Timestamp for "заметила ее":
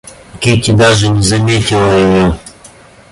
1.21-2.39